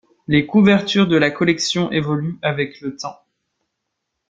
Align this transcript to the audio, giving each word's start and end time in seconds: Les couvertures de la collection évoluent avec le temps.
Les 0.27 0.47
couvertures 0.47 1.05
de 1.05 1.15
la 1.15 1.29
collection 1.29 1.91
évoluent 1.91 2.39
avec 2.41 2.81
le 2.81 2.95
temps. 2.95 3.19